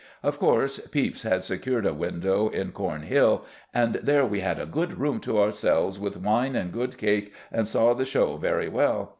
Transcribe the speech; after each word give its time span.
Of 0.23 0.39
course 0.39 0.79
Pepys 0.79 1.21
had 1.21 1.43
secured 1.43 1.85
a 1.85 1.93
window 1.93 2.49
"in 2.49 2.71
Corne 2.71 3.03
hill, 3.03 3.45
and 3.71 3.99
there 4.01 4.25
we 4.25 4.39
had 4.39 4.57
a 4.59 4.65
good 4.65 4.97
room 4.99 5.19
to 5.19 5.39
ourselves, 5.39 5.99
with 5.99 6.17
wine 6.17 6.55
and 6.55 6.71
good 6.73 6.97
cake, 6.97 7.31
and 7.51 7.67
saw 7.67 7.93
the 7.93 8.03
show 8.03 8.37
very 8.37 8.67
well.... 8.67 9.09